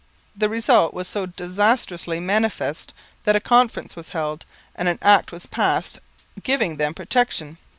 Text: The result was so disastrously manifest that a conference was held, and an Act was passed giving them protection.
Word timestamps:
The 0.35 0.49
result 0.49 0.95
was 0.95 1.07
so 1.07 1.27
disastrously 1.27 2.19
manifest 2.19 2.91
that 3.23 3.35
a 3.35 3.39
conference 3.39 3.95
was 3.95 4.09
held, 4.09 4.45
and 4.73 4.87
an 4.87 4.97
Act 4.99 5.31
was 5.31 5.45
passed 5.45 5.99
giving 6.41 6.77
them 6.77 6.95
protection. 6.95 7.59